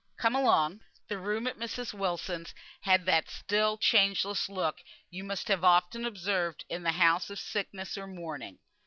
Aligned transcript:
Come 0.17 0.33
along." 0.33 0.81
The 1.09 1.19
room 1.19 1.45
at 1.45 1.59
Mrs. 1.59 1.93
Wilson's 1.93 2.55
had 2.81 3.05
that 3.05 3.29
still, 3.29 3.77
changeless 3.77 4.49
look 4.49 4.79
you 5.11 5.23
must 5.23 5.47
have 5.47 5.63
often 5.63 6.05
observed 6.05 6.65
in 6.69 6.81
the 6.81 6.93
house 6.93 7.29
of 7.29 7.37
sickness 7.37 7.99
or 7.99 8.07
mourning. 8.07 8.57